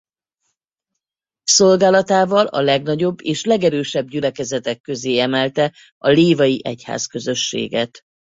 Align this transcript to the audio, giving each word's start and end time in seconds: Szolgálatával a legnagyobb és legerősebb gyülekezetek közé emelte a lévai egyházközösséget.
Szolgálatával 1.43 2.45
a 2.47 2.61
legnagyobb 2.61 3.17
és 3.21 3.45
legerősebb 3.45 4.07
gyülekezetek 4.07 4.81
közé 4.81 5.17
emelte 5.19 5.75
a 5.97 6.07
lévai 6.09 6.61
egyházközösséget. 6.65 8.01